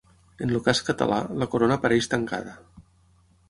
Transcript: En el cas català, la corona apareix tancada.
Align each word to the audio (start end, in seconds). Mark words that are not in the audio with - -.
En 0.45 0.53
el 0.53 0.61
cas 0.67 0.81
català, 0.87 1.19
la 1.43 1.49
corona 1.53 1.79
apareix 1.81 2.11
tancada. 2.15 2.59